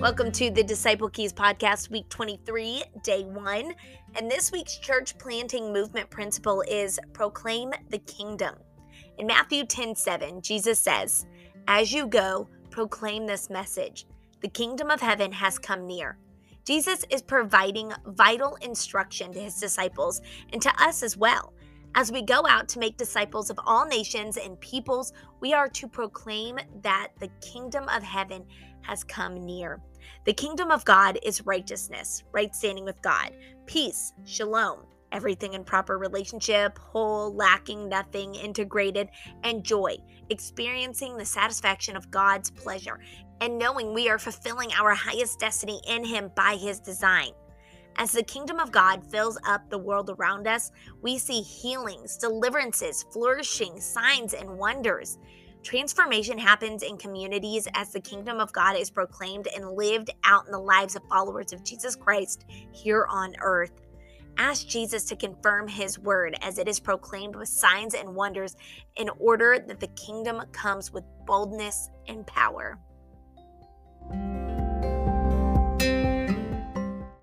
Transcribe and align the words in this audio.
Welcome 0.00 0.30
to 0.32 0.48
the 0.48 0.62
Disciple 0.62 1.10
Keys 1.10 1.32
Podcast, 1.32 1.90
week 1.90 2.08
23, 2.08 2.84
day 3.02 3.24
one. 3.24 3.74
And 4.14 4.30
this 4.30 4.52
week's 4.52 4.78
church 4.78 5.18
planting 5.18 5.72
movement 5.72 6.08
principle 6.08 6.62
is 6.68 7.00
proclaim 7.12 7.72
the 7.90 7.98
kingdom. 7.98 8.54
In 9.18 9.26
Matthew 9.26 9.66
10 9.66 9.96
7, 9.96 10.40
Jesus 10.40 10.78
says, 10.78 11.26
As 11.66 11.92
you 11.92 12.06
go, 12.06 12.48
proclaim 12.70 13.26
this 13.26 13.50
message 13.50 14.06
the 14.40 14.48
kingdom 14.48 14.88
of 14.88 15.00
heaven 15.00 15.32
has 15.32 15.58
come 15.58 15.84
near. 15.84 16.16
Jesus 16.64 17.04
is 17.10 17.20
providing 17.20 17.92
vital 18.06 18.56
instruction 18.60 19.32
to 19.32 19.40
his 19.40 19.58
disciples 19.58 20.20
and 20.52 20.62
to 20.62 20.70
us 20.80 21.02
as 21.02 21.16
well. 21.16 21.52
As 21.94 22.12
we 22.12 22.22
go 22.22 22.46
out 22.46 22.68
to 22.68 22.78
make 22.78 22.96
disciples 22.96 23.50
of 23.50 23.58
all 23.64 23.86
nations 23.86 24.36
and 24.36 24.60
peoples, 24.60 25.12
we 25.40 25.52
are 25.52 25.68
to 25.70 25.88
proclaim 25.88 26.58
that 26.82 27.08
the 27.18 27.30
kingdom 27.40 27.88
of 27.88 28.02
heaven 28.02 28.44
has 28.82 29.02
come 29.04 29.34
near. 29.44 29.80
The 30.24 30.32
kingdom 30.32 30.70
of 30.70 30.84
God 30.84 31.18
is 31.22 31.46
righteousness, 31.46 32.22
right 32.32 32.54
standing 32.54 32.84
with 32.84 33.00
God, 33.02 33.32
peace, 33.66 34.12
shalom, 34.24 34.80
everything 35.12 35.54
in 35.54 35.64
proper 35.64 35.98
relationship, 35.98 36.78
whole, 36.78 37.34
lacking 37.34 37.88
nothing, 37.88 38.34
integrated, 38.34 39.08
and 39.42 39.64
joy, 39.64 39.96
experiencing 40.30 41.16
the 41.16 41.24
satisfaction 41.24 41.96
of 41.96 42.10
God's 42.10 42.50
pleasure, 42.50 43.00
and 43.40 43.58
knowing 43.58 43.94
we 43.94 44.08
are 44.08 44.18
fulfilling 44.18 44.70
our 44.72 44.94
highest 44.94 45.40
destiny 45.40 45.80
in 45.88 46.04
Him 46.04 46.30
by 46.36 46.56
His 46.56 46.80
design. 46.80 47.32
As 47.98 48.12
the 48.12 48.22
kingdom 48.22 48.60
of 48.60 48.70
God 48.70 49.04
fills 49.10 49.36
up 49.44 49.68
the 49.68 49.78
world 49.78 50.08
around 50.08 50.46
us, 50.46 50.70
we 51.02 51.18
see 51.18 51.40
healings, 51.40 52.16
deliverances, 52.16 53.04
flourishing, 53.12 53.80
signs, 53.80 54.34
and 54.34 54.56
wonders. 54.56 55.18
Transformation 55.64 56.38
happens 56.38 56.84
in 56.84 56.96
communities 56.96 57.66
as 57.74 57.92
the 57.92 58.00
kingdom 58.00 58.38
of 58.38 58.52
God 58.52 58.76
is 58.76 58.88
proclaimed 58.88 59.48
and 59.54 59.72
lived 59.72 60.10
out 60.24 60.46
in 60.46 60.52
the 60.52 60.60
lives 60.60 60.94
of 60.94 61.02
followers 61.10 61.52
of 61.52 61.64
Jesus 61.64 61.96
Christ 61.96 62.44
here 62.72 63.04
on 63.10 63.34
earth. 63.40 63.72
Ask 64.38 64.68
Jesus 64.68 65.02
to 65.06 65.16
confirm 65.16 65.66
his 65.66 65.98
word 65.98 66.36
as 66.40 66.58
it 66.58 66.68
is 66.68 66.78
proclaimed 66.78 67.34
with 67.34 67.48
signs 67.48 67.94
and 67.94 68.14
wonders 68.14 68.54
in 68.94 69.10
order 69.18 69.58
that 69.66 69.80
the 69.80 69.88
kingdom 69.88 70.40
comes 70.52 70.92
with 70.92 71.02
boldness 71.26 71.90
and 72.06 72.24
power. 72.28 72.78